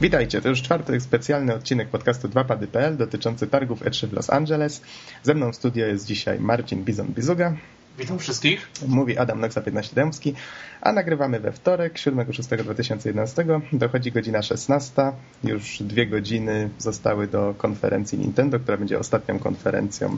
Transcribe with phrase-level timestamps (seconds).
[0.00, 4.82] Witajcie, to już czwarty specjalny odcinek podcastu 2pady.pl dotyczący targów E3 w Los Angeles.
[5.22, 7.52] Ze mną w studio jest dzisiaj Marcin Bizon-Bizuga.
[7.98, 8.68] Witam wszystkich.
[8.88, 10.34] Mówi Adam Noxa 15 Dębski,
[10.80, 13.60] a nagrywamy we wtorek, 7.6.2011.
[13.72, 15.12] Dochodzi godzina 16.
[15.44, 20.16] Już dwie godziny zostały do konferencji Nintendo, która będzie ostatnią konferencją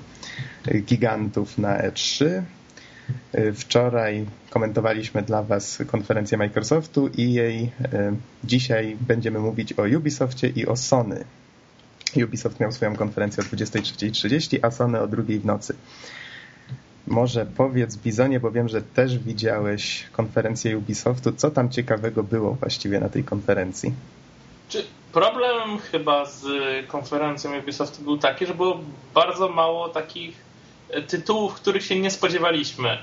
[0.85, 2.43] gigantów na E3.
[3.55, 7.71] Wczoraj komentowaliśmy dla Was konferencję Microsoftu i jej
[8.45, 11.25] dzisiaj będziemy mówić o Ubisoftie i o Sony.
[12.25, 15.75] Ubisoft miał swoją konferencję o 23.30, a Sony o drugiej w nocy.
[17.07, 21.33] Może powiedz Bizonie, bo wiem, że też widziałeś konferencję Ubisoftu.
[21.33, 23.93] Co tam ciekawego było właściwie na tej konferencji?
[24.69, 26.47] Czy problem chyba z
[26.87, 28.81] konferencją Ubisoftu był taki, że było
[29.15, 30.48] bardzo mało takich
[31.07, 32.99] tytułów, których się nie spodziewaliśmy.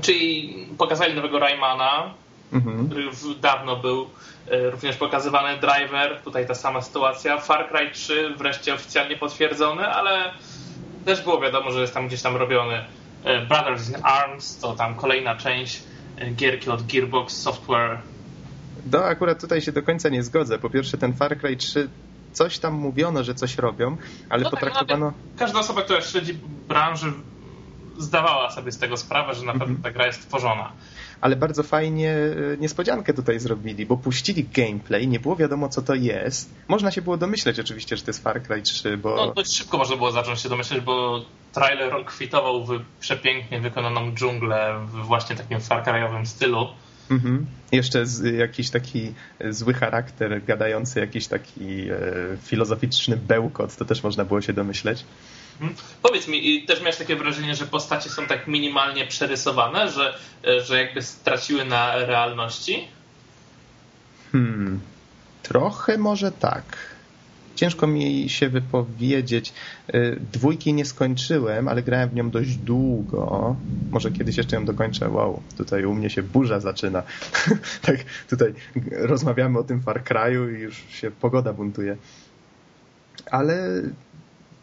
[0.00, 2.14] Czyli pokazali nowego Raymana,
[2.52, 2.86] mhm.
[2.86, 3.04] który
[3.40, 4.06] dawno był
[4.50, 7.38] e, również pokazywany Driver, tutaj ta sama sytuacja.
[7.38, 10.32] Far Cry 3 wreszcie oficjalnie potwierdzony, ale
[11.04, 12.84] też było wiadomo, że jest tam gdzieś tam robiony
[13.24, 15.82] e, Brothers in Arms, to tam kolejna część
[16.18, 17.98] e, gierki od Gearbox Software.
[18.92, 20.58] No akurat tutaj się do końca nie zgodzę.
[20.58, 21.88] Po pierwsze ten Far Cry 3
[22.32, 23.96] coś tam mówiono, że coś robią,
[24.28, 25.06] ale no potraktowano...
[25.06, 26.34] Tak, każda osoba, która śledzi
[26.68, 27.12] branży
[27.98, 29.82] zdawała sobie z tego sprawę, że na pewno mhm.
[29.82, 30.72] ta gra jest tworzona.
[31.20, 35.94] Ale bardzo fajnie e, niespodziankę tutaj zrobili, bo puścili gameplay, nie było wiadomo co to
[35.94, 36.50] jest.
[36.68, 39.16] Można się było domyśleć oczywiście, że to jest Far Cry 3, bo...
[39.16, 44.80] No dość szybko można było zacząć się domyśleć, bo trailer kwitował w przepięknie wykonaną dżunglę
[44.86, 46.66] w właśnie takim Far Cry'owym stylu.
[47.10, 47.46] Mhm.
[47.72, 49.14] Jeszcze z, jakiś taki
[49.50, 51.96] zły charakter, gadający jakiś taki e,
[52.42, 55.04] filozoficzny bełkot, to też można było się domyśleć.
[55.60, 55.74] Mhm.
[56.02, 60.78] Powiedz mi, też miałeś takie wrażenie, że postacie są tak minimalnie przerysowane, że, e, że
[60.78, 62.88] jakby straciły na realności?
[64.32, 64.80] Hmm,
[65.42, 66.91] trochę może tak.
[67.54, 69.52] Ciężko mi się wypowiedzieć.
[69.94, 73.56] Y, dwójki nie skończyłem, ale grałem w nią dość długo.
[73.90, 75.08] Może kiedyś jeszcze ją dokończę.
[75.08, 77.02] Wow, tutaj u mnie się burza zaczyna.
[77.86, 77.96] tak,
[78.30, 78.54] tutaj
[78.90, 81.96] rozmawiamy o tym Far Cry'u i już się pogoda buntuje.
[83.30, 83.82] Ale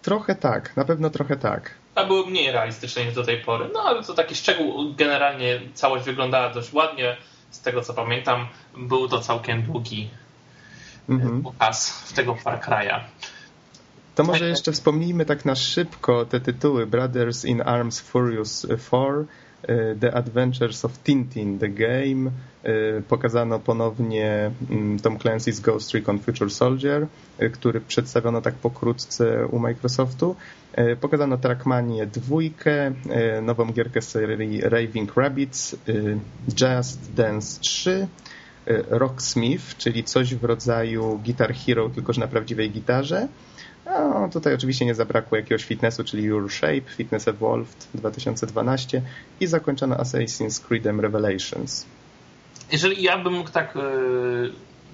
[0.02, 1.74] trochę tak, na pewno trochę tak.
[1.96, 3.70] A były mniej realistyczne niż do tej pory.
[3.74, 4.94] No ale to taki szczegół.
[4.96, 7.18] Generalnie całość wyglądała dość ładnie.
[7.52, 8.48] Z tego co pamiętam,
[8.78, 10.10] był to całkiem długi
[11.10, 11.42] mhm.
[11.42, 13.00] pokaz w tego Far Cry'a.
[14.20, 19.26] To może jeszcze wspomnijmy tak na szybko te tytuły Brothers in Arms Furious 4,
[19.70, 22.32] y, The Adventures of Tintin, The Game,
[22.66, 27.08] y, pokazano ponownie mm, Tom Clancy's Ghost Recon Future Soldier,
[27.42, 30.36] y, który przedstawiono tak pokrótce u Microsoftu.
[31.02, 32.92] Pokazano Trackmanię dwójkę,
[33.42, 35.76] nową gierkę serii Raving Rabbits,
[36.62, 38.39] Just Dance 3, Y,
[38.90, 43.28] Rocksmith, czyli coś w rodzaju Guitar Hero, tylko że na prawdziwej gitarze.
[43.86, 49.02] No, tutaj oczywiście nie zabrakło jakiegoś fitnessu, czyli Your Shape, Fitness Evolved 2012
[49.40, 51.86] i zakończono Assassin's Creed Revelations.
[52.72, 53.80] Jeżeli ja bym mógł tak, y,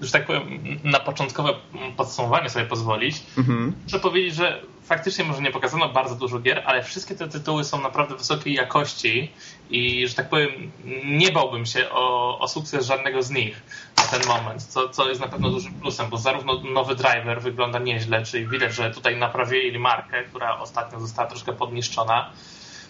[0.00, 0.42] że tak powiem,
[0.84, 1.54] na początkowe
[1.96, 3.72] podsumowanie sobie pozwolić, mhm.
[3.84, 7.82] muszę powiedzieć, że faktycznie może nie pokazano bardzo dużo gier, ale wszystkie te tytuły są
[7.82, 9.32] naprawdę wysokiej jakości
[9.70, 10.72] i, że tak powiem,
[11.04, 13.62] nie bałbym się o, o sukces żadnego z nich
[13.96, 17.78] na ten moment, co, co jest na pewno dużym plusem, bo zarówno nowy driver wygląda
[17.78, 22.30] nieźle, czyli widać, że tutaj naprawili markę, która ostatnio została troszkę podniszczona.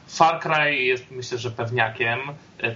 [0.09, 2.19] Far Cry jest myślę, że pewniakiem.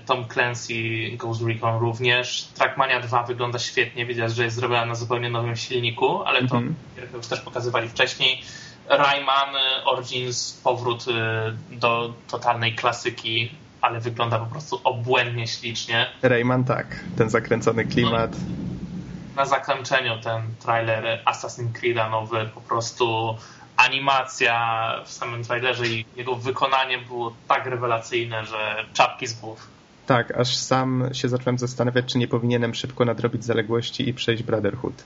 [0.06, 0.75] Tom Clancy
[1.17, 2.49] Ghost Recon również.
[2.55, 4.06] Trackmania 2 wygląda świetnie.
[4.06, 7.17] Widać, że jest zrobiona na zupełnie nowym silniku, ale to mm -hmm.
[7.17, 8.43] już też pokazywali wcześniej.
[8.88, 11.12] Rayman Origins powrót y,
[11.77, 16.06] do totalnej klasyki, ale wygląda po prostu obłędnie ślicznie.
[16.22, 16.86] Rayman tak,
[17.16, 18.32] ten zakręcony klimat.
[18.32, 18.70] No,
[19.36, 23.36] na zakończeniu ten trailer Assassin's Creed nowy, po prostu
[23.76, 29.69] animacja w samym trailerze i jego wykonanie było tak rewelacyjne, że czapki z głów.
[30.06, 35.05] Tak, aż sam się zacząłem zastanawiać, czy nie powinienem szybko nadrobić zaległości i przejść Brotherhood.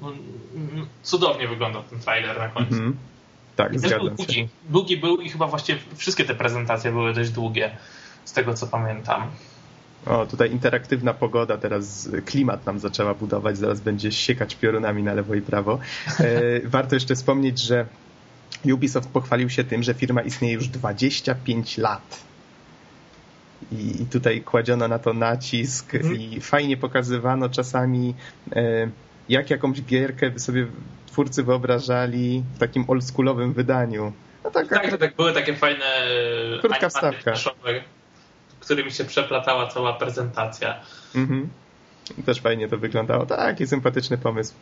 [0.00, 0.12] No,
[1.02, 2.74] cudownie wyglądał ten trailer na końcu.
[2.74, 3.17] Mm -hmm.
[3.58, 4.34] Tak, zgadzam długi.
[4.34, 4.48] się.
[4.68, 7.70] Długi był i chyba właściwie wszystkie te prezentacje były dość długie,
[8.24, 9.30] z tego co pamiętam.
[10.06, 15.34] O, tutaj interaktywna pogoda, teraz klimat nam zaczęła budować, zaraz będzie siekać piorunami na lewo
[15.34, 15.78] i prawo.
[16.20, 16.24] E,
[16.76, 17.86] warto jeszcze wspomnieć, że
[18.74, 22.22] Ubisoft pochwalił się tym, że firma istnieje już 25 lat.
[23.72, 26.14] I, i tutaj kładziono na to nacisk mhm.
[26.16, 28.14] i fajnie pokazywano czasami
[28.52, 28.88] e,
[29.28, 30.66] jak jakąś gierkę by sobie
[31.06, 34.12] twórcy wyobrażali w takim oldschoolowym wydaniu.
[34.44, 35.84] No tak, tak, tak były takie fajne
[36.60, 37.32] krótka wstawka,
[38.60, 40.80] którymi się przeplatała cała prezentacja.
[41.14, 41.48] Mhm.
[42.26, 43.26] Też fajnie to wyglądało.
[43.26, 44.54] Taki sympatyczny pomysł.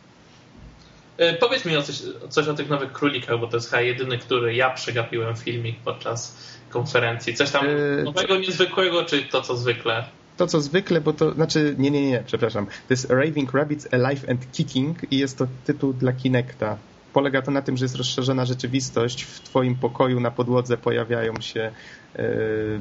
[1.17, 4.17] E, powiedz mi o coś, coś, o tych nowych królikach, bo to jest chyba jedyny,
[4.17, 6.37] który ja przegapiłem filmik podczas
[6.69, 7.33] konferencji.
[7.33, 10.05] Coś tam yy, nowego, niezwykłego, czy to co zwykle?
[10.37, 12.65] To co zwykle, bo to znaczy, nie, nie, nie, przepraszam.
[12.65, 16.77] To jest Raving Rabbits Alive and Kicking i jest to tytuł dla Kinecta.
[17.13, 19.23] Polega to na tym, że jest rozszerzona rzeczywistość.
[19.23, 21.71] W twoim pokoju na podłodze pojawiają się.
[22.17, 22.79] Yy...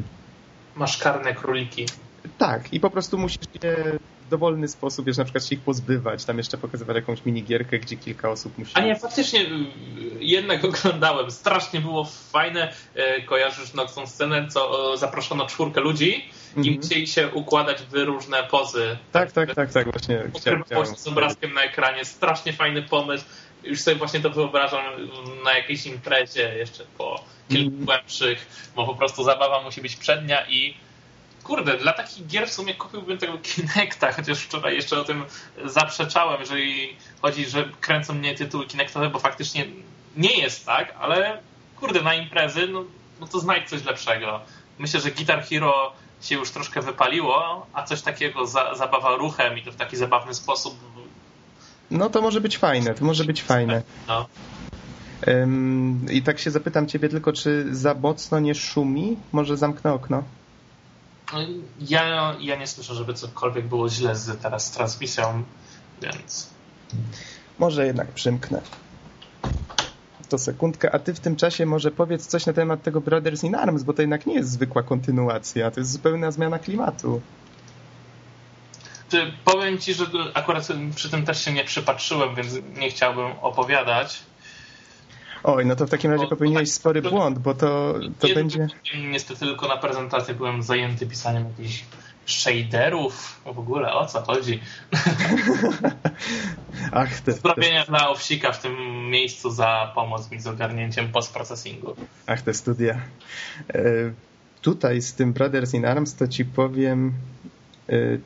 [0.77, 1.87] Masz karne króliki.
[2.39, 3.99] Tak, i po prostu musisz je
[4.31, 8.31] dowolny sposób, wiesz, na przykład się ich pozbywać, tam jeszcze pokazywać jakąś minigierkę, gdzie kilka
[8.31, 8.73] osób musi...
[8.75, 9.47] A nie, faktycznie y,
[10.21, 16.25] jednak oglądałem, strasznie było fajne, e, kojarzysz no, tą scenę, co zaproszono czwórkę ludzi
[16.57, 16.87] i mm -hmm.
[16.87, 18.97] chcieli się układać w różne pozy.
[19.13, 20.25] Tak, tak, tak, tak, właśnie.
[20.33, 23.25] Ukrywać z obrazkiem na ekranie, strasznie fajny pomysł,
[23.63, 24.85] już sobie właśnie to wyobrażam
[25.45, 27.85] na jakiejś imprezie jeszcze po kilku mm.
[27.85, 30.75] głębszych, bo po prostu zabawa musi być przednia i
[31.45, 35.25] kurde, dla takich gier w sumie kupiłbym tego Kinecta, chociaż wczoraj jeszcze o tym
[35.65, 39.67] zaprzeczałem, jeżeli chodzi, że kręcą mnie tytuły Kinectowe, bo faktycznie
[40.17, 41.43] nie jest tak, ale
[41.81, 42.85] kurde, na imprezy, no,
[43.21, 44.41] no to znajdź coś lepszego.
[44.79, 49.63] Myślę, że Guitar Hero się już troszkę wypaliło, a coś takiego za, zabawa ruchem i
[49.63, 50.75] to w taki zabawny sposób.
[51.91, 53.83] No to może być fajne, to może być fajne.
[54.09, 54.27] No.
[56.11, 59.17] I tak się zapytam ciebie tylko, czy za mocno nie szumi?
[59.33, 60.23] Może zamknę okno?
[61.81, 65.43] Ja, ja nie słyszę, żeby cokolwiek było źle z teraz transmisją,
[66.03, 66.51] więc...
[67.59, 68.63] Może jednak przymknę.
[70.29, 73.55] To sekundkę, a ty w tym czasie może powiedz coś na temat tego Brothers in
[73.55, 77.21] Arms, bo to jednak nie jest zwykła kontynuacja, to jest zupełna zmiana klimatu.
[79.11, 84.23] Czy powiem ci, że akurat przy tym też się nie przypatrzyłem, więc nie chciałbym opowiadać.
[85.45, 88.69] Oj, no to w takim razie popełniłeś tak, spory błąd, bo to, to będzie...
[89.11, 91.85] Niestety tylko na prezentacji byłem zajęty pisaniem jakichś
[92.27, 94.61] shaderów, w ogóle o co chodzi.
[96.93, 97.91] Ach, te, Sprawienia te...
[97.91, 98.77] dla owsika w tym
[99.11, 101.97] miejscu za pomoc mi z ogarnięciem postprocesingu.
[102.27, 103.01] Ach, te studia.
[103.75, 103.83] E,
[104.63, 107.13] tutaj z tym Brothers in Arms to ci powiem
[107.89, 108.19] e,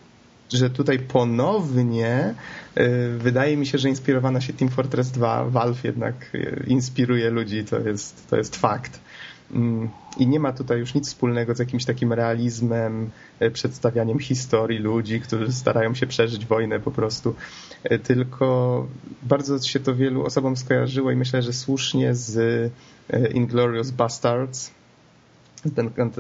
[0.53, 2.35] że tutaj ponownie
[2.79, 7.65] y, wydaje mi się, że inspirowana się Team Fortress 2, Valve jednak y, inspiruje ludzi,
[7.65, 9.01] to jest, to jest fakt.
[9.55, 13.11] Mm, I nie ma tutaj już nic wspólnego z jakimś takim realizmem,
[13.43, 17.35] y, przedstawianiem historii ludzi, którzy starają się przeżyć wojnę po prostu.
[18.03, 18.87] Tylko
[19.23, 22.73] bardzo się to wielu osobom skojarzyło i myślę, że słusznie z
[23.35, 24.71] Inglorious Bastards,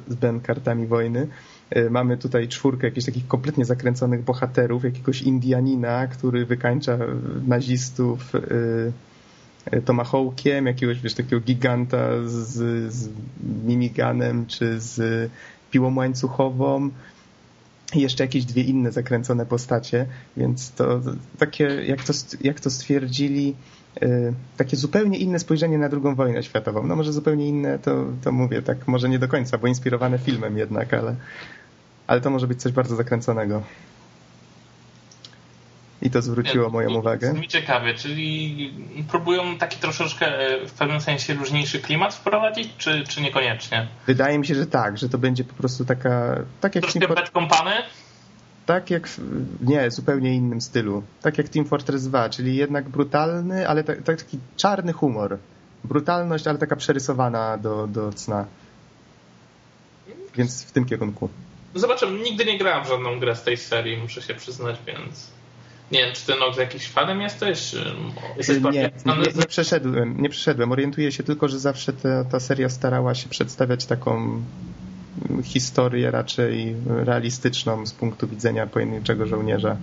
[0.08, 1.28] z Ben kartami wojny,
[1.70, 6.98] E, mamy tutaj czwórkę jakichś takich kompletnie zakręconych bohaterów, jakiegoś Indianina, który wykańcza
[7.46, 8.42] nazistów e, e,
[9.84, 13.08] tomahawkiem, jakiegoś wiesz, takiego giganta z, z
[13.64, 15.30] miniganem czy z
[15.70, 16.90] piłą łańcuchową
[17.94, 21.00] i jeszcze jakieś dwie inne zakręcone postacie, więc to
[21.38, 23.54] takie, jak to, jak to stwierdzili,
[24.56, 26.86] takie zupełnie inne spojrzenie na drugą wojnę światową.
[26.86, 30.58] No może zupełnie inne, to, to mówię, tak może nie do końca, bo inspirowane filmem
[30.58, 31.16] jednak, ale,
[32.06, 33.62] ale to może być coś bardzo zakręconego.
[36.02, 37.32] I to zwróciło moją uwagę.
[37.32, 38.74] Mi ciekawie, czyli
[39.08, 43.86] próbują taki troszeczkę e, w pewnym sensie luźniejszy klimat wprowadzić, czy, czy niekoniecznie?
[44.06, 46.36] Wydaje mi się, że tak, że to będzie po prostu taka...
[46.60, 47.72] Tak jak Troszkę Team kompany?
[48.66, 49.08] Tak jak...
[49.08, 49.20] W,
[49.60, 51.02] nie, zupełnie innym stylu.
[51.22, 55.38] Tak jak Team Fortress 2, czyli jednak brutalny, ale tak, taki czarny humor.
[55.84, 58.46] Brutalność, ale taka przerysowana do, do cna.
[60.36, 61.28] Więc w tym kierunku.
[61.74, 65.30] Zobaczymy, nigdy nie grałem w żadną grę z tej serii, muszę się przyznać, więc
[65.90, 67.74] nie wiem, czy ty Nox jakiś fanem jesteś?
[68.36, 68.90] jesteś nie, nie,
[69.36, 70.72] nie, przeszedłem, nie przeszedłem.
[70.72, 74.42] Orientuję się tylko, że zawsze ta, ta seria starała się przedstawiać taką
[75.42, 79.76] historię raczej realistyczną z punktu widzenia pojedynczego żołnierza.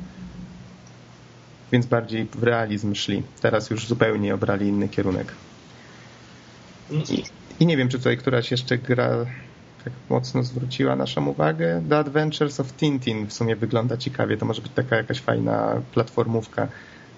[1.71, 3.23] Więc bardziej w realizm szli.
[3.41, 5.31] Teraz już zupełnie obrali inny kierunek.
[6.91, 7.23] No I,
[7.59, 9.25] I nie wiem, czy tutaj któraś jeszcze gra
[9.83, 11.83] tak mocno zwróciła naszą uwagę.
[11.89, 14.37] The Adventures of Tintin w sumie wygląda ciekawie.
[14.37, 16.67] To może być taka jakaś fajna platformówka.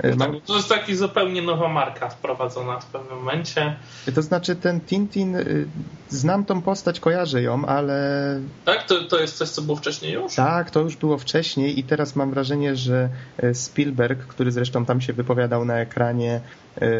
[0.04, 3.76] E, tak, to jest taki zupełnie nowa marka wprowadzona w pewnym momencie.
[4.16, 5.68] To znaczy ten Tintin, y,
[6.10, 8.40] znam tą postać, kojarzę ją, ale...
[8.66, 8.84] Tak?
[8.84, 10.36] To, to jest coś, co było wcześniej już?
[10.36, 15.02] Tak, to już było wcześniej i teraz mam wrażenie, że e, Spielberg, który zresztą tam
[15.02, 16.42] się wypowiadał na ekranie,
[16.82, 16.92] e,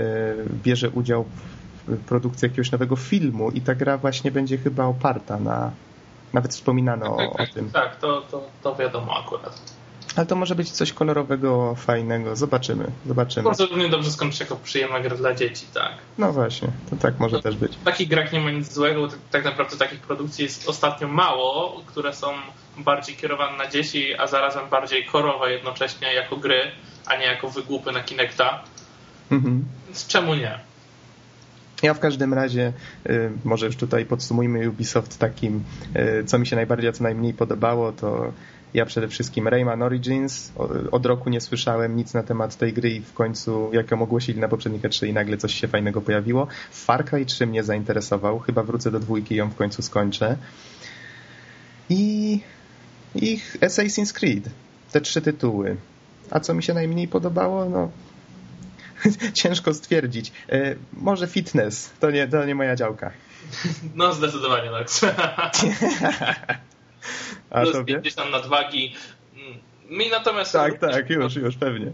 [0.64, 1.26] bierze udział
[1.98, 5.72] produkcję jakiegoś nowego filmu i ta gra właśnie będzie chyba oparta na...
[6.34, 7.72] Nawet wspominano tak, o, tak, o tym.
[7.72, 9.62] Tak, to, to, to wiadomo akurat.
[10.16, 12.36] Ale to może być coś kolorowego, fajnego.
[12.36, 13.44] Zobaczymy, zobaczymy.
[13.44, 15.92] Może równie dobrze skończyć jako przyjemna gra dla dzieci, tak.
[16.18, 17.78] No właśnie, to tak może no, też być.
[17.86, 22.14] Takich grach nie ma nic złego, bo tak naprawdę takich produkcji jest ostatnio mało, które
[22.14, 22.28] są
[22.78, 26.62] bardziej kierowane na dzieci, a zarazem bardziej korowe jednocześnie jako gry,
[27.06, 28.64] a nie jako wygłupy na Kinecta.
[29.32, 29.66] Mhm.
[29.86, 30.60] Więc czemu nie?
[31.84, 32.74] Ja w każdym razie,
[33.10, 35.64] y, może już tutaj podsumujmy Ubisoft takim,
[35.96, 38.32] y, co mi się najbardziej, a co najmniej podobało, to
[38.74, 40.52] ja przede wszystkim Rayman Origins.
[40.92, 44.40] Od roku nie słyszałem nic na temat tej gry i w końcu, jak ją ogłosili
[44.40, 46.48] na poprzednich E3 i nagle coś się fajnego pojawiło.
[46.72, 48.40] Far Cry 3 mnie zainteresował.
[48.40, 50.38] Chyba wrócę do dwójki i ją w końcu skończę.
[51.90, 52.40] I
[53.16, 54.50] ich Assassin's Creed.
[54.92, 55.78] Te trzy tytuły.
[56.32, 57.70] A co mi się najmniej podobało?
[57.70, 57.90] No,
[59.42, 60.32] ciężko stwierdzić.
[60.50, 61.94] E, może fitness.
[62.00, 63.12] To nie, to nie moja działka.
[63.96, 64.70] No, zdecydowanie.
[67.50, 67.94] A Plus tobie?
[67.94, 68.96] 50 nadwagi.
[69.90, 70.54] Mi natomiast...
[70.54, 71.92] Tak, tak, już, już, pewnie.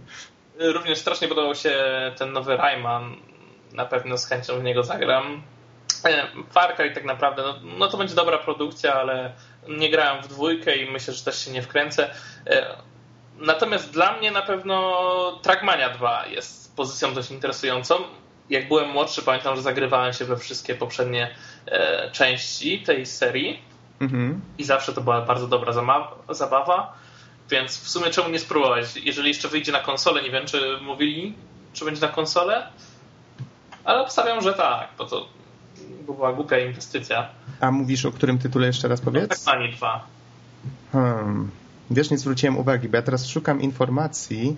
[0.59, 1.73] Również strasznie podobał się
[2.17, 3.15] ten nowy Rayman.
[3.73, 5.41] Na pewno z chęcią w niego zagram.
[6.05, 9.33] E, Far Cry tak naprawdę, no, no to będzie dobra produkcja, ale
[9.67, 12.13] nie grałem w dwójkę i myślę, że też się nie wkręcę.
[12.47, 12.75] E,
[13.37, 17.95] natomiast dla mnie na pewno Trackmania 2 jest pozycją dość interesującą.
[18.49, 23.59] Jak byłem młodszy, pamiętam, że zagrywałem się we wszystkie poprzednie e, części tej serii
[23.99, 24.41] mhm.
[24.57, 25.73] i zawsze to była bardzo dobra
[26.29, 26.93] zabawa,
[27.49, 28.97] więc w sumie czemu nie spróbować?
[28.97, 31.33] Jeżeli jeszcze wyjdzie na konsolę, nie wiem, czy mówili,
[31.73, 32.67] czy będzie na konsolę,
[33.83, 35.27] ale obstawiam, że tak, bo to
[36.05, 37.29] była głupia inwestycja.
[37.59, 39.21] A mówisz o którym tytule jeszcze raz powiedz?
[39.21, 40.07] No, Trackmania 2.
[40.91, 41.49] Hmm.
[41.91, 44.57] Wiesz, nie zwróciłem uwagi, bo ja teraz szukam informacji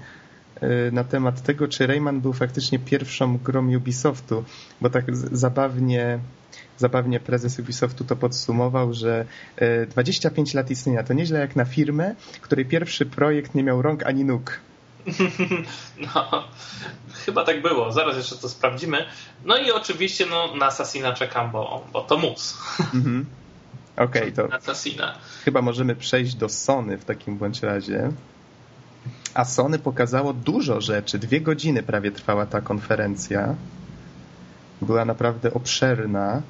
[0.92, 4.44] na temat tego, czy Rayman był faktycznie pierwszą grą Ubisoftu,
[4.82, 6.20] bo tak zabawnie,
[6.78, 9.26] zabawnie prezes Ubisoftu to podsumował, że
[9.90, 14.04] 25 y, lat istnienia to nieźle jak na firmę, której pierwszy projekt nie miał rąk
[14.04, 14.60] ani nóg.
[16.16, 16.44] No,
[17.26, 17.92] chyba tak było.
[17.92, 19.06] Zaraz jeszcze to sprawdzimy.
[19.46, 22.58] No i oczywiście no, na Assassina czekam, bo, bo to mus.
[22.94, 23.26] Mhm.
[23.98, 25.18] Okej, okay, to Assassina.
[25.46, 28.12] chyba możemy przejść do Sony w takim bądź razie.
[29.34, 31.20] A Sony pokazało dużo rzeczy.
[31.20, 33.56] Dwie godziny prawie trwała ta konferencja.
[34.82, 36.42] Była naprawdę obszerna.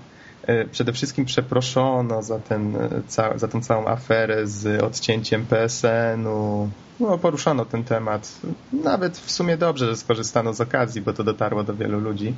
[0.44, 6.70] E, przede wszystkim przeproszono za, ten, e, za tą całą aferę z odcięciem PSN-u.
[7.00, 8.32] No, poruszono ten temat.
[8.74, 12.34] Nawet w sumie dobrze, że skorzystano z okazji, bo to dotarło do wielu ludzi.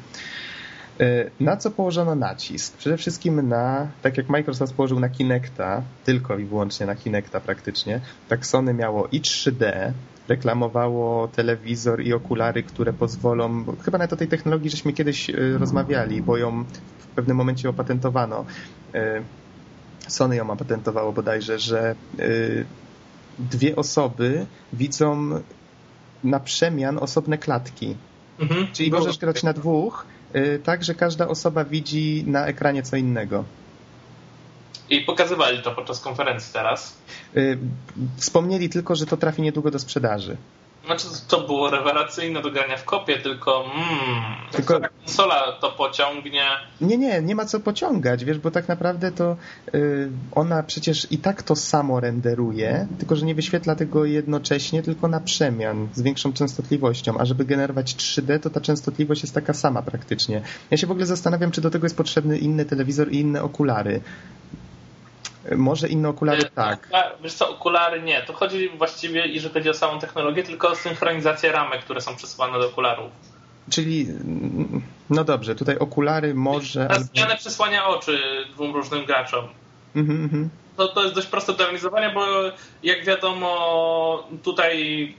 [1.00, 2.78] E, na co położono nacisk?
[2.78, 8.02] Przede wszystkim na, tak jak Microsoft położył na Kinecta, tylko i wyłącznie na Kinecta praktycznie,
[8.30, 9.92] tak Sony miało i 3D,
[10.30, 16.38] reklamowało telewizor i okulary, które pozwolą, chyba nawet o tej technologii żeśmy kiedyś rozmawiali, bo
[16.38, 16.64] ją
[17.00, 18.46] w pewnym momencie opatentowano.
[18.94, 19.22] E,
[20.08, 22.26] Sony ją opatentowało bodajże, że e,
[23.40, 25.30] dwie osoby widzą
[26.24, 27.96] na przemian osobne klatki.
[28.40, 28.68] Mhm.
[28.74, 33.44] Czyli możesz grać na dwóch, e, tak, że każda osoba widzi na ekranie co innego.
[34.90, 36.98] I pokazywali to podczas konferencji teraz.
[38.18, 40.38] Wspomnieli tylko, że to trafi niedługo do sprzedaży.
[40.86, 46.44] Znaczy, to było rewelacyjne do grania w kopie, tylko, mm, tylko konsola to pociągnie.
[46.82, 49.36] Nie, nie, nie ma co pociągać, wiesz, bo tak naprawdę to
[49.74, 55.08] yy, ona przecież i tak to samo renderuje, tylko że nie wyświetla tego jednocześnie, tylko
[55.08, 59.82] na przemian z większą częstotliwością, a żeby generować 3D, to ta częstotliwość jest taka sama
[59.82, 60.42] praktycznie.
[60.72, 64.02] Ja się w ogóle zastanawiam, czy do tego jest potrzebny inny telewizor i inne okulary,
[65.58, 66.90] może inne okulary nie, tak.
[67.24, 68.22] Wiesz co, okulary nie.
[68.22, 72.60] To chodzi właściwie, jeżeli chodzi o samą technologię, tylko o synchronizację ramek, które są przesyłane
[72.60, 73.12] do okularów.
[73.70, 74.08] Czyli,
[75.10, 76.88] no dobrze, tutaj okulary może...
[76.88, 79.48] Na zmianę przesłania oczy dwóm różnym graczom.
[79.96, 80.50] Mhm, mhm.
[80.78, 82.26] To, to jest dość proste do realizowania, bo
[82.84, 85.16] jak wiadomo, tutaj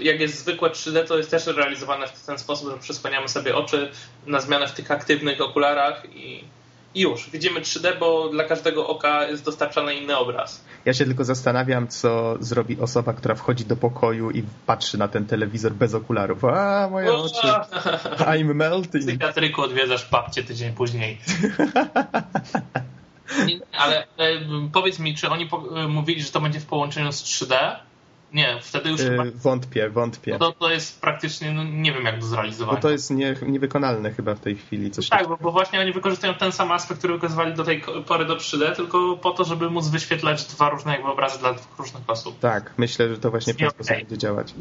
[0.00, 3.90] jak jest zwykłe 3D, to jest też realizowane w ten sposób, że przesłaniamy sobie oczy
[4.26, 6.44] na zmianę w tych aktywnych okularach i
[6.94, 10.64] i już, widzimy 3D, bo dla każdego oka jest dostarczany inny obraz.
[10.84, 15.26] Ja się tylko zastanawiam, co zrobi osoba, która wchodzi do pokoju i patrzy na ten
[15.26, 16.44] telewizor bez okularów.
[16.44, 17.46] A, moje o, oczy.
[18.18, 19.04] I'm melting.
[19.04, 21.18] W psychiatryku odwiedzasz babcię tydzień później.
[23.78, 24.06] Ale e,
[24.72, 27.76] powiedz mi, czy oni e, mówili, że to będzie w połączeniu z 3D?
[28.34, 29.24] Nie, wtedy już chyba...
[29.34, 30.38] Wątpię, wątpię.
[30.38, 32.76] To, to jest praktycznie, no, nie wiem jak do zrealizowania.
[32.76, 34.90] Bo to jest nie, niewykonalne chyba w tej chwili.
[34.90, 38.24] Coś tak, bo, bo, właśnie oni wykorzystują ten sam aspekt, który wykazywali do tej pory
[38.24, 42.10] do 3D, tylko po to, żeby móc wyświetlać dwa różne jakby obrazy dla dwóch różnych
[42.10, 42.38] osób.
[42.38, 44.54] Tak, myślę, że to właśnie w ten sposób będzie działać.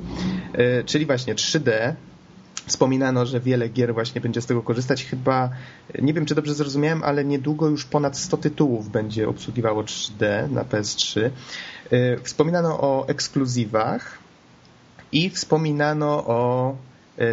[0.57, 1.93] Yy, czyli właśnie 3D
[2.65, 5.05] Wspominano, że wiele gier właśnie będzie z tego korzystać.
[5.05, 5.49] Chyba,
[6.01, 10.63] nie wiem czy dobrze zrozumiałem, ale niedługo już ponad 100 tytułów będzie obsługiwało 3D na
[10.63, 11.29] PS3.
[12.23, 14.17] Wspominano o ekskluzywach
[15.11, 16.75] i wspominano o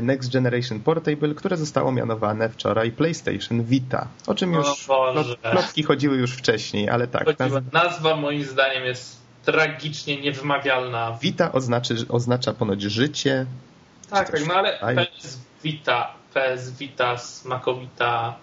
[0.03, 6.17] Next Generation Portable, które zostało mianowane wczoraj PlayStation Vita, o czym już no, plotki chodziły
[6.17, 7.39] już wcześniej, ale tak.
[7.39, 11.19] Nazwa, nazwa moim zdaniem jest tragicznie niewymawialna.
[11.23, 13.47] Vita oznaczy, oznacza ponoć życie.
[14.11, 18.37] Tak, tak, no ale PS Vita, PS Vita, smakowita,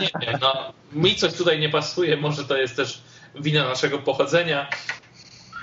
[0.00, 3.02] nie wiem, no mi coś tutaj nie pasuje, może to jest też
[3.34, 4.68] wina naszego pochodzenia.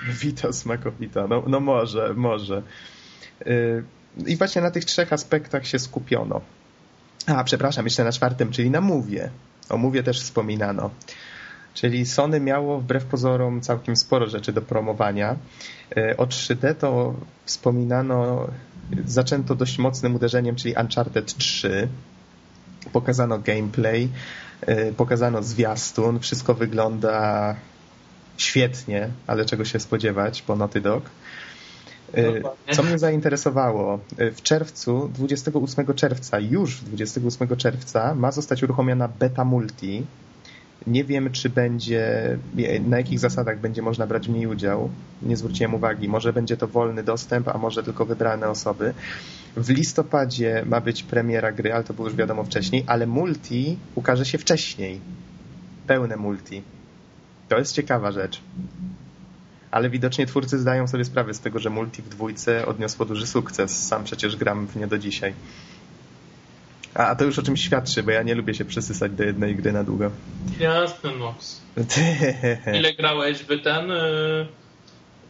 [0.08, 2.62] Vita smakowita, no, no może, może.
[3.46, 3.84] Y,
[4.26, 6.40] I właśnie na tych trzech aspektach się skupiono.
[7.26, 9.30] A, przepraszam, jeszcze na czwartym, czyli na Mówie.
[9.70, 10.90] O Mówie też wspominano.
[11.74, 15.36] Czyli Sony miało wbrew pozorom całkiem sporo rzeczy do promowania.
[15.96, 18.48] Y, o 3D to wspominano,
[19.06, 21.88] zaczęto dość mocnym uderzeniem, czyli Uncharted 3.
[22.92, 24.08] Pokazano gameplay,
[24.68, 27.56] y, pokazano zwiastun, wszystko wygląda
[28.42, 31.04] świetnie, ale czego się spodziewać po Naughty Dog.
[32.18, 39.08] Y, co mnie zainteresowało, y, w czerwcu, 28 czerwca, już 28 czerwca ma zostać uruchomiona
[39.08, 40.06] beta multi.
[40.86, 42.38] Nie wiem, czy będzie,
[42.86, 44.90] na jakich zasadach będzie można brać w niej udział.
[45.22, 46.08] Nie zwróciłem uwagi.
[46.08, 48.94] Może będzie to wolny dostęp, a może tylko wybrane osoby.
[49.56, 54.24] W listopadzie ma być premiera gry, ale to było już wiadomo wcześniej, ale multi ukaże
[54.24, 55.00] się wcześniej.
[55.86, 56.62] Pełne multi.
[57.52, 58.40] To jest ciekawa rzecz.
[59.70, 63.88] Ale widocznie twórcy zdają sobie sprawę z tego, że multi w dwójce odniosło duży sukces.
[63.88, 65.34] Sam przecież gram w nie do dzisiaj.
[66.94, 69.56] A, a to już o czymś świadczy, bo ja nie lubię się przysysać do jednej
[69.56, 70.10] gry na długo.
[70.60, 71.60] Jasne, Nox.
[72.78, 73.88] Ile grałeś w ten...
[73.88, 74.46] Yy...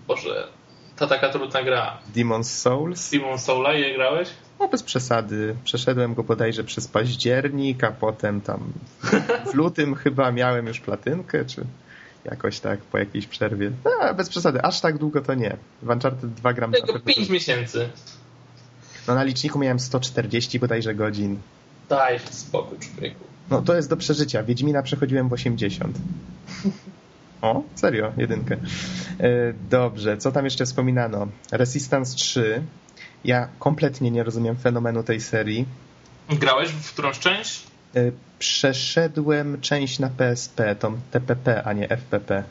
[0.08, 0.48] Boże,
[0.96, 1.98] ta taka trudna gra.
[2.14, 3.12] Demon's Souls?
[3.12, 4.28] Demon's Soula, ile grałeś?
[4.60, 5.56] No bez przesady.
[5.64, 8.72] Przeszedłem go bodajże przez październik, a potem tam
[9.50, 11.64] w lutym chyba miałem już platynkę, czy
[12.24, 13.70] jakoś tak po jakiejś przerwie.
[13.84, 15.56] No, bez przesady, aż tak długo to nie.
[15.82, 16.72] W Uncharted 2 gram...
[16.72, 17.88] Tylko 5 miesięcy.
[19.08, 21.38] No na liczniku miałem 140 bodajże godzin.
[21.88, 23.24] Daj spokój, człowieku.
[23.50, 24.42] No to jest do przeżycia.
[24.42, 25.98] Wiedźmina przechodziłem w 80.
[27.42, 28.54] O, serio, jedynkę.
[28.54, 28.58] E,
[29.70, 31.28] dobrze, co tam jeszcze wspominano?
[31.52, 32.62] Resistance 3.
[33.24, 35.66] Ja kompletnie nie rozumiem fenomenu tej serii.
[36.30, 37.71] Grałeś w którąś część?
[37.96, 42.44] E, przeszedłem część na PSP, tą TPP, a nie FPP.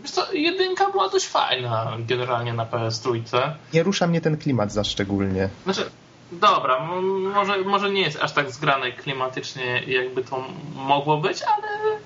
[0.00, 3.22] Wiesz co, jedynka była dość fajna generalnie na PS3.
[3.74, 5.48] Nie rusza mnie ten klimat za szczególnie.
[5.64, 5.90] Znaczy,
[6.32, 6.80] dobra,
[7.34, 11.98] może, może nie jest aż tak zgrane klimatycznie, jakby to mogło być, ale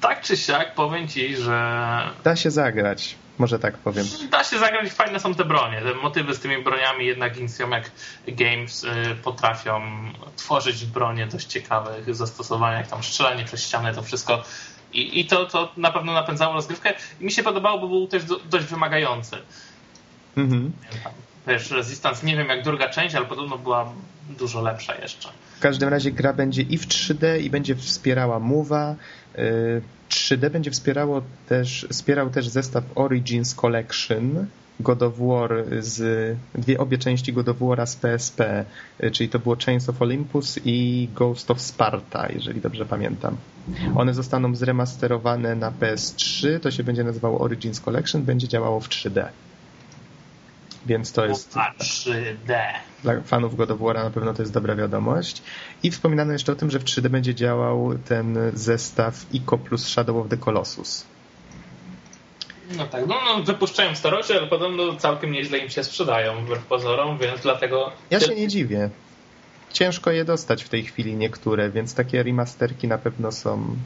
[0.00, 2.00] tak czy siak powiem ci, że...
[2.24, 3.16] Da się zagrać.
[3.38, 4.06] Może tak powiem.
[4.30, 5.82] Da się zagrać, fajne są te bronie.
[5.82, 7.84] Te motywy z tymi broniami jednak Insomniac
[8.26, 8.88] Games y,
[9.24, 9.82] potrafią
[10.36, 14.42] tworzyć bronie dość ciekawych zastosowań, jak tam strzelanie przez ścianę, to wszystko.
[14.92, 16.94] I, i to, to na pewno napędzało rozgrywkę.
[17.20, 19.36] I mi się podobało, bo był też dość wymagający.
[20.38, 20.72] Mhm.
[21.46, 23.92] Wiesz, Resistance, nie wiem jak druga część, ale podobno była
[24.38, 25.28] dużo lepsza jeszcze.
[25.56, 28.94] W każdym razie gra będzie i w 3D i będzie wspierała Mowa.
[30.10, 34.46] 3D będzie wspierało też, wspierał też zestaw Origins Collection
[34.80, 38.64] God of War z dwie obie części God of War'a z PSP,
[39.12, 43.36] czyli to było Chains of Olympus i Ghost of Sparta, jeżeli dobrze pamiętam.
[43.96, 49.28] One zostaną zremasterowane na PS3, to się będzie nazywało Origins Collection, będzie działało w 3D.
[50.88, 51.54] Więc to jest.
[51.78, 52.58] 3D.
[53.02, 55.42] Dla fanów God of War na pewno to jest dobra wiadomość.
[55.82, 60.16] I wspominano jeszcze o tym, że w 3D będzie działał ten zestaw ICO plus Shadow
[60.16, 61.06] of the Colossus.
[62.76, 67.18] No tak, no, no wypuszczają starocie, ale podobno całkiem nieźle im się sprzedają wbrew pozorom,
[67.18, 67.92] więc dlatego...
[68.10, 68.90] Ja się nie dziwię.
[69.72, 73.76] Ciężko je dostać w tej chwili niektóre, więc takie remasterki na pewno są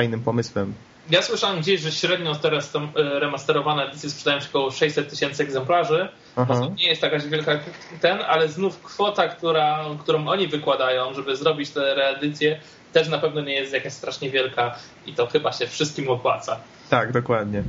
[0.00, 0.74] fajnym pomysłem.
[1.10, 2.80] Ja słyszałem gdzieś, że średnio teraz e,
[3.20, 6.08] remasterowane edycje sprzedają się około 600 tysięcy egzemplarzy.
[6.34, 7.58] To nie jest jakaś wielka
[8.00, 12.60] ten, ale znów kwota, która, którą oni wykładają, żeby zrobić te reedycje,
[12.92, 16.56] też na pewno nie jest jakaś strasznie wielka i to chyba się wszystkim opłaca.
[16.90, 17.62] Tak, dokładnie.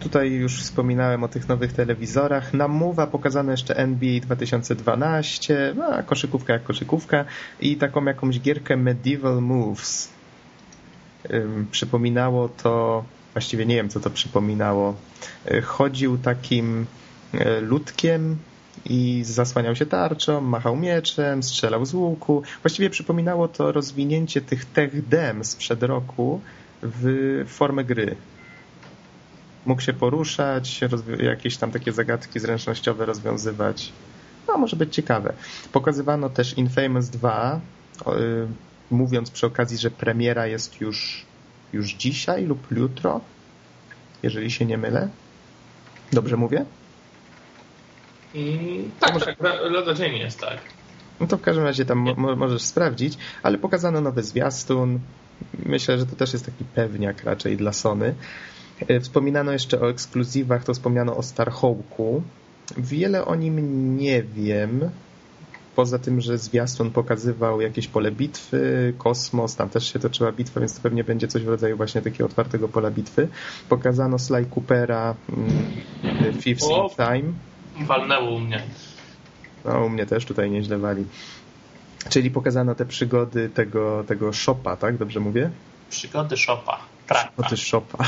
[0.00, 2.54] Tutaj już wspominałem o tych nowych telewizorach.
[2.54, 7.24] Na Mowa pokazano jeszcze NBA 2012, no, koszykówka jak koszykówka
[7.60, 10.15] i taką jakąś gierkę Medieval Moves
[11.70, 14.94] przypominało to, właściwie nie wiem co to przypominało,
[15.46, 16.86] e, chodził takim
[17.34, 18.36] e, ludkiem
[18.84, 22.42] i zasłaniał się tarczą, machał mieczem, strzelał z łuku.
[22.62, 26.40] Właściwie przypominało to rozwinięcie tych tech dem sprzed roku
[26.82, 28.16] w formę gry.
[29.66, 30.80] Mógł się poruszać,
[31.18, 33.92] jakieś tam takie zagadki zręcznościowe rozwiązywać.
[34.48, 35.32] No, może być ciekawe.
[35.72, 37.60] Pokazywano też Infamous 2,
[38.90, 41.26] mówiąc przy okazji, że premiera jest już,
[41.72, 43.20] już dzisiaj lub jutro,
[44.22, 45.08] jeżeli się nie mylę.
[46.12, 46.64] Dobrze mówię?
[48.34, 49.26] Mm, tak, może...
[49.26, 49.38] tak,
[49.70, 50.58] lada dzień jest, tak.
[51.20, 55.00] No to w każdym razie tam mo możesz sprawdzić, ale pokazano nowy zwiastun.
[55.66, 58.14] Myślę, że to też jest taki pewniak raczej dla Sony.
[58.88, 62.22] E, wspominano jeszcze o ekskluzywach, to wspomniano o Starhawku.
[62.76, 64.90] Wiele o nim nie wiem.
[65.76, 70.74] Poza tym, że zwiastun pokazywał jakieś pole bitwy, kosmos, tam też się toczyła bitwa, więc
[70.74, 73.28] to pewnie będzie coś w rodzaju właśnie takiego otwartego pola bitwy.
[73.68, 77.32] Pokazano Sly Coopera mm, Fifth in Time.
[77.86, 78.62] Walnęło u mnie.
[79.64, 81.04] No, u mnie też tutaj nieźle wali.
[82.08, 84.96] Czyli pokazano te przygody tego, tego Shopa, tak?
[84.96, 85.50] Dobrze mówię?
[85.90, 86.78] Przygody Shopa.
[87.06, 88.04] Przygody Shopa.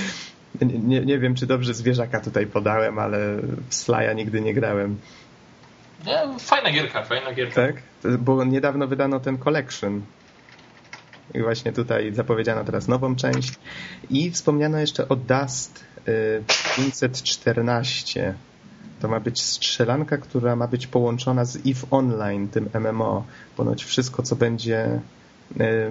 [0.62, 3.18] nie, nie wiem, czy dobrze zwierzaka tutaj podałem, ale
[3.68, 4.98] w Slaja nigdy nie grałem.
[6.06, 7.54] Nie, fajna gierka, fajna gierka.
[7.54, 7.76] Tak?
[8.18, 10.02] Bo niedawno wydano ten collection.
[11.34, 13.52] I właśnie tutaj zapowiedziano teraz nową część.
[14.10, 15.84] I wspomniano jeszcze o Dust
[16.76, 18.28] 514.
[18.28, 18.34] Y,
[19.00, 23.24] to ma być strzelanka, która ma być połączona z EVE Online, tym MMO.
[23.56, 25.00] Ponoć wszystko, co będzie
[25.60, 25.90] y,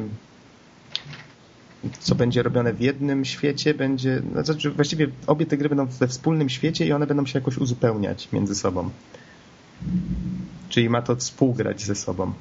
[2.00, 6.50] co będzie robione w jednym świecie, będzie, znaczy właściwie obie te gry będą we wspólnym
[6.50, 8.90] świecie i one będą się jakoś uzupełniać między sobą.
[10.70, 12.34] Czyli ma to współgrać ze sobą.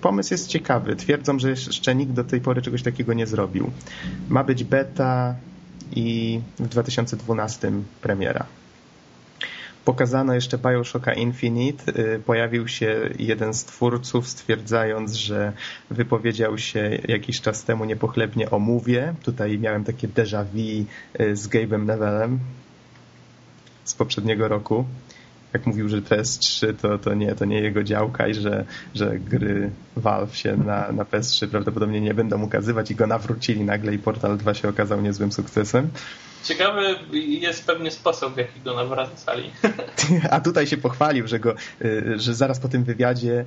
[0.00, 0.96] Pomysł jest ciekawy.
[0.96, 3.70] Twierdzą, że jeszcze nikt do tej pory czegoś takiego nie zrobił.
[4.28, 5.34] Ma być beta
[5.92, 8.46] i w 2012 premiera.
[9.84, 11.92] Pokazano jeszcze Bioshocka Infinite.
[12.14, 15.52] Y, pojawił się jeden z twórców stwierdzając, że
[15.90, 19.14] wypowiedział się jakiś czas temu niepochlebnie o Mówie.
[19.22, 20.86] Tutaj miałem takie déjà vu
[21.20, 22.38] y, z Gabe'em Nevellem
[23.84, 24.84] z poprzedniego roku
[25.56, 28.64] jak mówił, że PS3 to, to, nie, to nie jego działka i że,
[28.94, 33.94] że gry Valve się na, na PS3 prawdopodobnie nie będą ukazywać i go nawrócili nagle
[33.94, 35.90] i Portal 2 się okazał niezłym sukcesem.
[36.44, 39.50] Ciekawy jest pewnie sposób, w jaki go nawracali.
[40.30, 43.44] A tutaj się pochwalił, że, go, y, że zaraz po tym wywiadzie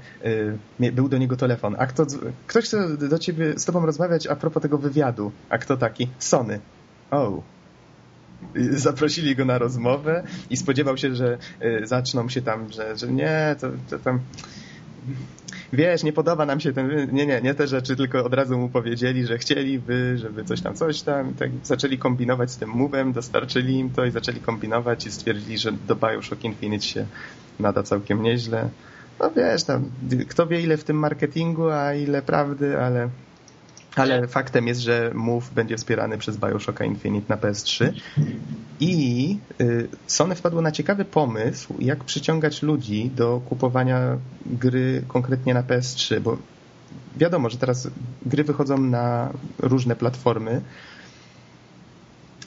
[0.80, 1.76] y, był do niego telefon.
[1.80, 2.06] A kto,
[2.48, 5.32] ktoś chce do ciebie z tobą rozmawiać a propos tego wywiadu.
[5.50, 6.08] A kto taki?
[6.20, 6.60] Sony.
[7.12, 7.42] Oh
[8.72, 13.56] zaprosili go na rozmowę i spodziewał się, że y, zaczną się tam, że, że nie,
[13.60, 14.20] to, to tam
[15.74, 18.70] wiesz, nie podoba nam się ten, nie, nie, nie te rzeczy, tylko od razu mu
[18.70, 23.80] powiedzieli, że chcieliby, żeby coś tam, coś tam, tak zaczęli kombinować z tym move'em, dostarczyli
[23.80, 27.06] im to i zaczęli kombinować i stwierdzili, że do Bioshock Infinite się
[27.60, 28.70] nada całkiem nieźle.
[29.20, 29.92] No wiesz, tam,
[30.30, 33.10] kto wie ile w tym marketingu, a ile prawdy, ale
[33.96, 37.92] ale faktem jest, że Move będzie wspierany przez Bioshocka Infinite na PS3
[38.80, 45.64] i y, Sony wpadło na ciekawy pomysł, jak przyciągać ludzi do kupowania gry konkretnie na
[45.64, 46.38] PS3, bo
[47.18, 47.90] wiadomo, że teraz
[48.26, 50.62] gry wychodzą na różne platformy.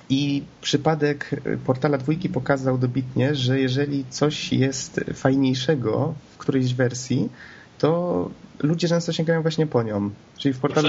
[0.09, 1.31] I przypadek
[1.65, 7.29] portala dwójki pokazał dobitnie, że jeżeli coś jest fajniejszego w którejś wersji,
[7.83, 8.31] to
[8.63, 10.11] ludzie często sięgają właśnie po nią.
[10.39, 10.89] Czyli w portalu...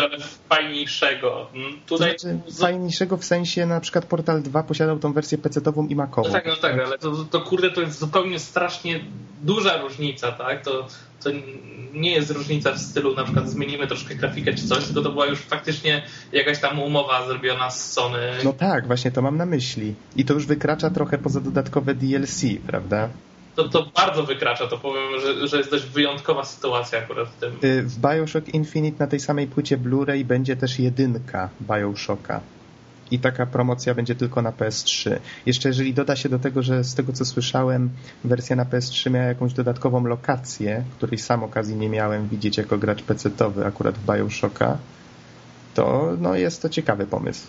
[0.49, 1.47] fajniejszego.
[1.53, 2.13] Mm, tutaj...
[2.13, 6.27] To znaczy, fajniejszego w sensie na przykład Portal 2 posiadał tą wersję PC-ową i Macową.
[6.27, 8.99] No tak, no tak, ale to, to kurde to jest zupełnie strasznie
[9.43, 10.63] duża różnica, tak?
[10.65, 10.87] To,
[11.23, 11.29] to
[11.93, 15.25] nie jest różnica w stylu na przykład zmienimy troszkę grafikę czy coś, tylko to była
[15.25, 18.31] już faktycznie jakaś tam umowa zrobiona z Sony.
[18.43, 19.93] No tak, właśnie to mam na myśli.
[20.15, 23.09] I to już wykracza trochę poza dodatkowe DLC, prawda?
[23.55, 27.53] To, to bardzo wykracza, to powiem, że, że jest dość wyjątkowa sytuacja akurat w tym.
[27.63, 32.41] Y, w Bioshock Infinite na tej samej płycie Blu-ray będzie też jedynka Bioshocka.
[33.11, 35.19] I taka promocja będzie tylko na PS3.
[35.45, 37.89] Jeszcze jeżeli doda się do tego, że z tego co słyszałem,
[38.23, 43.03] wersja na PS3 miała jakąś dodatkową lokację, której sam okazji nie miałem widzieć jako gracz
[43.03, 44.77] PC-towy akurat w Bioshocka,
[45.73, 47.47] to no, jest to ciekawy pomysł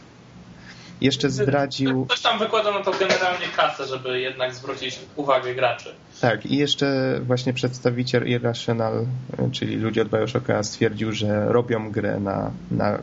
[1.05, 2.07] jeszcze zdradził...
[2.07, 5.95] Ktoś tam wykłada na to generalnie kasę, żeby jednak zwrócić uwagę graczy.
[6.21, 9.07] Tak, i jeszcze właśnie przedstawiciel Irrational,
[9.53, 12.99] czyli ludzie od Bioshocka stwierdził, że robią grę na, na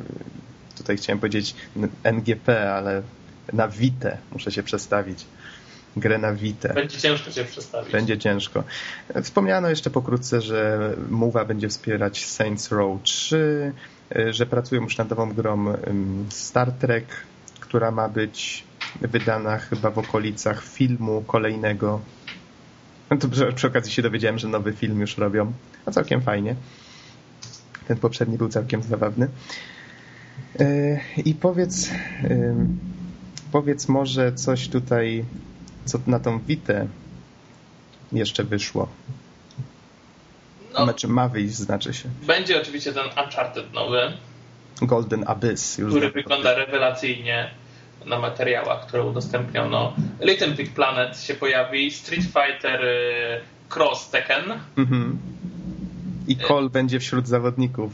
[0.78, 1.56] tutaj chciałem powiedzieć
[2.04, 3.02] NGP, ale
[3.54, 5.26] na Vite muszę się przestawić.
[5.96, 6.74] Grę na Vite.
[6.74, 7.92] Będzie ciężko się przestawić.
[7.92, 8.64] Będzie ciężko.
[9.24, 13.74] Wspomniano jeszcze pokrótce, że Mowa będzie wspierać Saints Row 3,
[14.30, 15.74] że pracują już nad nową grą
[16.30, 17.06] Star Trek
[17.72, 18.64] która ma być
[19.02, 22.02] wydana chyba w okolicach filmu kolejnego.
[23.10, 25.54] No to przy, przy okazji się dowiedziałem, że nowy film już robią.
[25.86, 26.56] A całkiem fajnie.
[27.88, 29.28] Ten poprzedni był całkiem zabawny.
[30.60, 31.90] E, I powiedz,
[33.52, 35.26] powiedz może coś tutaj,
[35.86, 36.88] co na tą Witę
[38.12, 38.88] jeszcze wyszło.
[40.74, 42.10] No, znaczy ma wyjść, znaczy się.
[42.28, 44.14] Będzie oczywiście ten Uncharted nowy.
[44.82, 45.78] Golden Abyss.
[45.78, 47.61] Już który wygląda rewelacyjnie.
[48.06, 49.94] Na materiałach, które udostępniono.
[50.22, 53.42] Little Big Planet się pojawi, Street Fighter y,
[53.76, 54.44] Cross Tekken.
[54.78, 55.18] Mhm.
[56.28, 57.92] I Cole będzie wśród zawodników,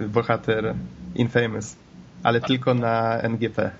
[0.00, 0.74] bohater
[1.14, 1.76] Infamous,
[2.22, 3.70] ale tylko na NGP.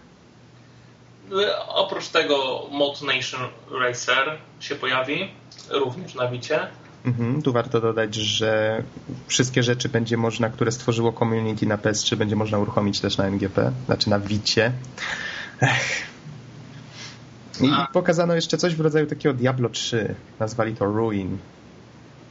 [1.69, 3.41] Oprócz tego Mod Nation
[3.81, 5.31] Racer się pojawi,
[5.71, 6.61] również na Wicie.
[7.05, 8.83] Mhm, tu warto dodać, że
[9.27, 13.73] wszystkie rzeczy będzie można, które stworzyło community na PS3, będzie można uruchomić też na NGP,
[13.87, 14.73] znaczy na Wicie.
[15.61, 16.11] Ech.
[17.61, 20.15] I pokazano jeszcze coś w rodzaju takiego Diablo 3.
[20.39, 21.39] Nazwali to Ruin.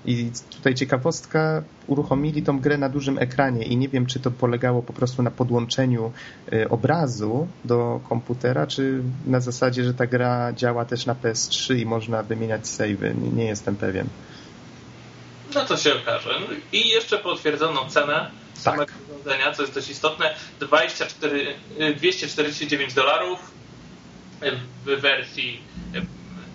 [0.06, 4.82] I tutaj ciekawostka, uruchomili tą grę na dużym ekranie i nie wiem, czy to polegało
[4.82, 6.12] po prostu na podłączeniu
[6.54, 11.86] y, obrazu do komputera, czy na zasadzie, że ta gra działa też na PS3 i
[11.86, 13.16] można wymieniać savey.
[13.22, 14.08] Nie, nie jestem pewien.
[15.56, 16.30] No to się okaże.
[16.74, 18.32] I jeszcze potwierdzono cenę
[18.64, 18.74] tak.
[18.74, 20.36] samego urządzenia, co jest dość istotne.
[20.60, 21.56] 24,
[21.98, 23.52] 249 dolarów
[24.86, 25.62] w wersji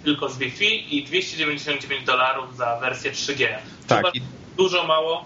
[0.04, 3.46] tylko z Wi-Fi i 299 dolarów za wersję 3G.
[3.86, 4.14] Tak.
[4.14, 4.22] I...
[4.56, 5.24] Dużo, mało?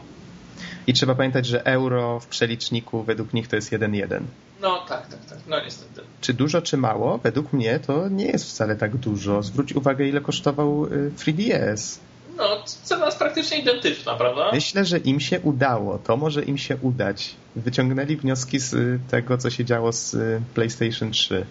[0.86, 4.20] I trzeba pamiętać, że euro w przeliczniku według nich to jest 1,1.
[4.60, 5.38] No tak, tak, tak.
[5.46, 6.02] No niestety.
[6.20, 7.18] Czy dużo, czy mało?
[7.18, 9.42] Według mnie to nie jest wcale tak dużo.
[9.42, 10.86] Zwróć uwagę, ile kosztował
[11.16, 11.98] 3DS.
[12.38, 14.50] No, cena jest praktycznie identyczna, prawda?
[14.52, 15.98] Myślę, że im się udało.
[15.98, 17.34] To może im się udać.
[17.56, 21.46] Wyciągnęli wnioski z y, tego, co się działo z y, PlayStation 3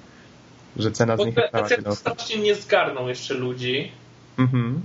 [0.78, 3.92] że cena zniechęcała się do strasznie nie zgarną jeszcze ludzi.
[4.38, 4.82] Mhm.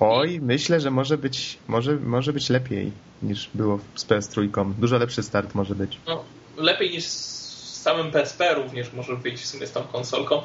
[0.00, 4.72] Oj, myślę, że może być, może, może być lepiej niż było z PS3.
[4.78, 5.98] Dużo lepszy start może być.
[6.06, 6.24] No,
[6.56, 7.39] lepiej niż z
[7.80, 10.42] samym PSP również może być w sumie z tą konsolką.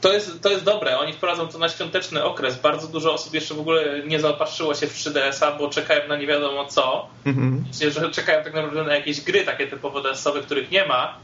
[0.00, 0.98] To jest, to jest dobre.
[0.98, 2.60] Oni wprowadzą to na świąteczny okres.
[2.60, 6.26] Bardzo dużo osób jeszcze w ogóle nie zaopatrzyło się w 3DS-a, bo czekają na nie
[6.26, 7.08] wiadomo co.
[7.26, 7.64] Mhm.
[7.90, 11.18] Że czekają tak naprawdę na jakieś gry takie typowo DS-owe, których nie ma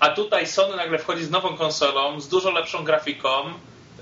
[0.00, 3.28] a tutaj Sony nagle wchodzi z nową konsolą, z dużo lepszą grafiką,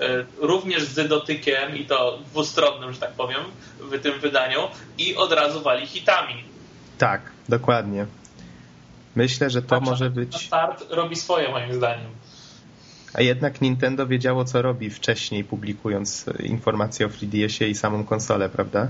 [0.00, 3.40] e, również z dotykiem i to dwustronnym, że tak powiem,
[3.80, 4.58] w tym wydaniu
[4.98, 6.44] i od razu wali hitami.
[6.98, 8.06] Tak, dokładnie.
[9.16, 10.46] Myślę, że to tak, może być...
[10.46, 12.10] Start robi swoje moim zdaniem.
[13.14, 18.88] A jednak Nintendo wiedziało, co robi wcześniej, publikując informacje o 3DS-ie i samą konsolę, prawda?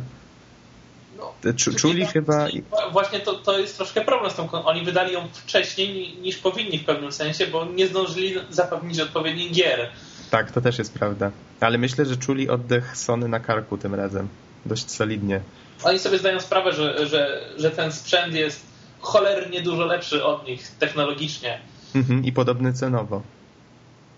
[1.77, 2.49] czuli chyba...
[2.93, 6.85] Właśnie to, to jest troszkę problem z tą Oni wydali ją wcześniej niż powinni w
[6.85, 9.89] pewnym sensie, bo nie zdążyli zapewnić odpowiednich gier.
[10.31, 11.31] Tak, to też jest prawda.
[11.61, 14.29] Ale myślę, że czuli oddech Sony na karku tym razem.
[14.67, 15.41] Dość solidnie.
[15.85, 18.72] Oni sobie zdają sprawę, że, że, że ten sprzęt jest
[19.03, 21.59] cholernie dużo lepszy od nich technologicznie.
[21.95, 23.23] Mhm, I podobny cenowo.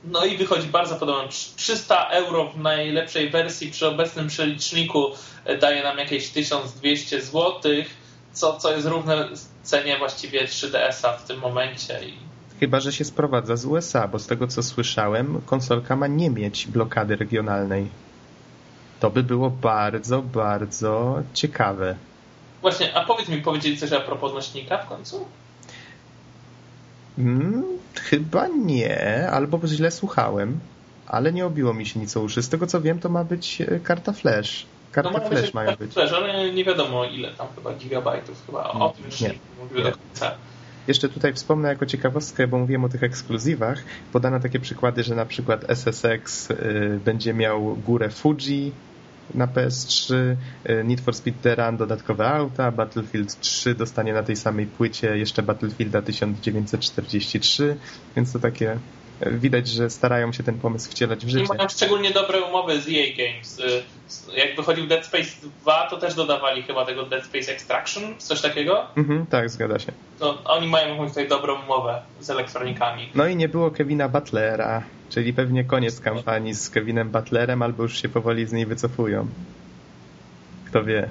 [0.04, 1.28] No i wychodzi bardzo podobno.
[1.56, 5.06] 300 euro w najlepszej wersji przy obecnym przeliczniku
[5.44, 7.60] e, daje nam jakieś 1200 zł,
[8.32, 9.28] co, co jest równe
[9.62, 12.00] cenie właściwie 3DS-a w tym momencie.
[12.60, 16.66] Chyba, że się sprowadza z USA, bo z tego co słyszałem, konsolka ma nie mieć
[16.66, 17.86] blokady regionalnej.
[19.00, 21.96] To by było bardzo, bardzo ciekawe.
[22.64, 25.26] Właśnie, a powiedz mi, powiedzieli coś a propos nośnika w końcu?
[27.16, 30.60] Hmm, chyba nie, albo źle słuchałem,
[31.06, 32.42] ale nie obiło mi się nic o uszy.
[32.42, 34.66] Z tego co wiem, to ma być e, karta flash.
[34.92, 35.92] Karta no, flash być mają być.
[35.92, 38.42] Flash, ale nie wiadomo ile tam chyba gigabajtów.
[38.46, 40.34] Chyba o tym już nie, nie mówiły do końca.
[40.88, 43.84] Jeszcze tutaj wspomnę jako ciekawostkę, bo mówiłem o tych ekskluzywach.
[44.12, 48.72] Podano takie przykłady, że na przykład SSX y, będzie miał górę Fuji,
[49.34, 50.14] na PS3,
[50.64, 55.18] e, Need for Speed The Run dodatkowe auta, Battlefield 3 dostanie na tej samej płycie
[55.18, 57.76] jeszcze Battlefielda 1943,
[58.16, 58.78] więc to takie
[59.20, 61.44] e, widać, że starają się ten pomysł wcielać w życie.
[61.44, 63.60] I mają szczególnie dobre umowy z EA Games.
[63.60, 65.30] E, jak wychodził Dead Space
[65.62, 68.86] 2, to też dodawali chyba tego Dead Space Extraction, coś takiego?
[68.96, 69.92] Mhm, tak, zgadza się.
[70.18, 73.08] To oni mają tutaj dobrą umowę z elektronikami.
[73.14, 74.82] No i nie było Kevina Butlera.
[75.14, 79.26] Czyli pewnie koniec kampanii z Kevinem Butlerem, albo już się powoli z niej wycofują.
[80.66, 81.08] Kto wie.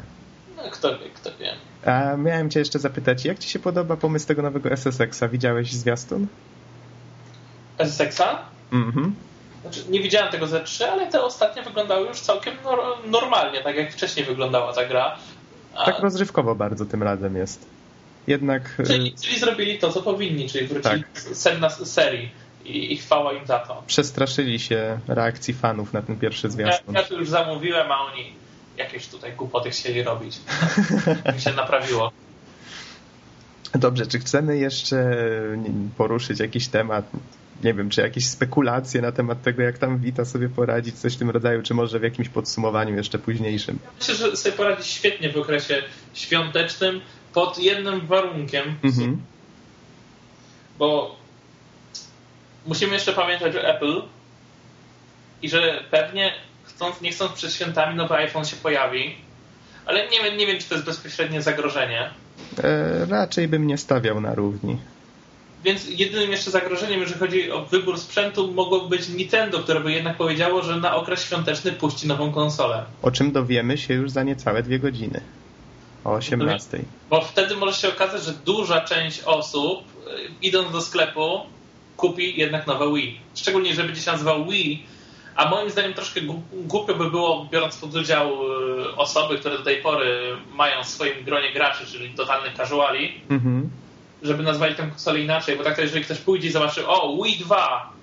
[0.58, 1.54] No, kto wie, kto wie.
[1.86, 5.28] A miałem cię jeszcze zapytać, jak ci się podoba pomysł tego nowego SSX-a?
[5.28, 6.28] Widziałeś zwiastun?
[7.78, 8.46] SSX-a?
[8.72, 9.16] Mhm.
[9.62, 12.54] Znaczy, nie widziałem tego ze 3, ale te ostatnie wyglądały już całkiem
[13.06, 15.18] normalnie, tak jak wcześniej wyglądała ta gra.
[15.76, 15.86] A...
[15.86, 17.66] Tak rozrywkowo bardzo tym razem jest.
[18.28, 18.82] Jednak...
[18.88, 21.72] Czyli, czyli zrobili to, co powinni, czyli wrócili tak.
[21.72, 23.84] z serii i, i chwała im za to.
[23.88, 26.96] Przestraszyli się reakcji fanów na ten pierwszy zwiastun.
[26.96, 28.34] Ja, ja tu już zamówiłem, a oni
[28.78, 30.38] jakieś tutaj głupoty chcieli robić.
[31.36, 32.12] mi się naprawiło.
[33.76, 35.18] Dobrze, czy chcemy jeszcze
[35.98, 37.06] poruszyć jakiś temat,
[37.64, 41.18] nie wiem, czy jakieś spekulacje na temat tego, jak tam Wita sobie poradzić, coś w
[41.18, 43.80] tym rodzaju, czy może w jakimś podsumowaniu jeszcze późniejszym?
[44.00, 47.02] Myślę, że sobie poradzi świetnie w okresie świątecznym
[47.34, 49.22] pod jednym warunkiem, mhm.
[50.80, 51.23] bo
[52.66, 54.02] musimy jeszcze pamiętać o Apple
[55.42, 59.16] i że pewnie chcąc, nie chcąc przed świętami nowy iPhone się pojawi,
[59.86, 62.10] ale nie wiem, nie wiem czy to jest bezpośrednie zagrożenie.
[62.64, 64.78] E, raczej bym nie stawiał na równi.
[65.64, 70.18] Więc jedynym jeszcze zagrożeniem, jeżeli chodzi o wybór sprzętu, mogło być Nintendo, które by jednak
[70.18, 72.86] powiedziało, że na okres świąteczny puści nową konsolę.
[73.02, 75.22] O czym dowiemy się już za niecałe dwie godziny.
[76.04, 76.80] O 18.
[77.10, 81.40] Bo wtedy może się okazać, że duża część osób, y, idąc do sklepu,
[82.04, 83.20] kupi jednak nowe Wii.
[83.36, 84.86] Szczególnie, że będzie się nazywał Wii,
[85.36, 89.82] a moim zdaniem troszkę głupio by było, biorąc pod udział y, osoby, które do tej
[89.82, 93.70] pory mają w swoim gronie graczy, czyli totalnych casuali, mhm
[94.24, 97.38] żeby nazwali tę konsolę inaczej, bo tak to jeżeli ktoś pójdzie i zobaczy, o, Wii
[97.38, 97.94] 2,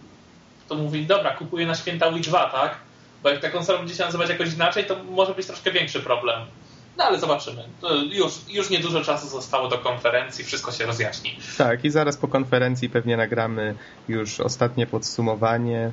[0.69, 2.77] to mówi, dobra, kupuję na święta Wii 2, tak?
[3.23, 6.41] Bo jak ta konsola będzie się nazywać jakoś inaczej, to może być troszkę większy problem.
[7.01, 7.65] No ale zobaczymy.
[8.13, 11.37] Już, już niedużo czasu zostało do konferencji, wszystko się rozjaśni.
[11.59, 13.75] Tak, i zaraz po konferencji pewnie nagramy
[14.09, 15.93] już ostatnie podsumowanie,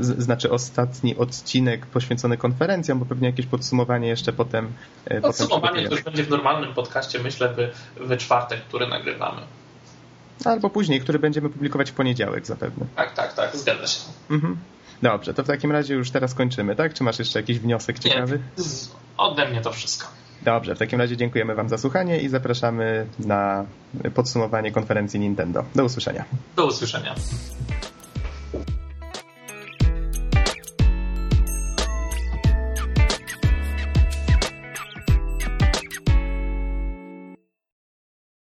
[0.00, 4.72] znaczy ostatni odcinek poświęcony konferencjom, bo pewnie jakieś podsumowanie jeszcze potem.
[5.04, 7.70] E, podsumowanie potem to już będzie w normalnym podcaście, myślę, we,
[8.06, 9.42] we czwartek, który nagrywamy.
[10.44, 12.86] Albo później, który będziemy publikować w poniedziałek zapewne.
[12.96, 14.00] Tak, tak, tak, zgadza się.
[14.30, 14.56] Mhm.
[15.02, 16.94] Dobrze, to w takim razie już teraz kończymy, tak?
[16.94, 18.38] Czy masz jeszcze jakiś wniosek ciekawy?
[18.58, 18.64] Nie,
[19.16, 20.08] ode mnie to wszystko.
[20.42, 23.64] Dobrze, w takim razie dziękujemy Wam za słuchanie i zapraszamy na
[24.14, 25.64] podsumowanie konferencji Nintendo.
[25.74, 26.24] Do usłyszenia.
[26.56, 27.14] Do usłyszenia.